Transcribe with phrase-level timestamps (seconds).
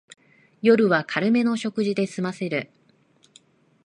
[0.63, 2.71] 夜は軽めの食事ですませる